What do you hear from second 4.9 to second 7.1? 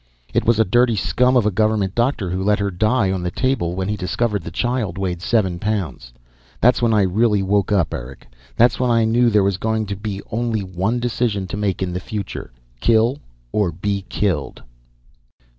weighed seven pounds. That's when I